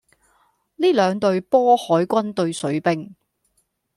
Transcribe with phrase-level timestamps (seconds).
[0.77, 3.13] 呢兩隊波海軍對水兵